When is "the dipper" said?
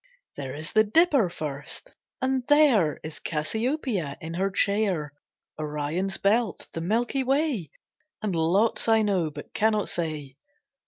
0.73-1.29